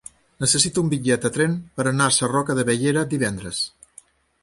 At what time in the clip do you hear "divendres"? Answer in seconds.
3.17-3.65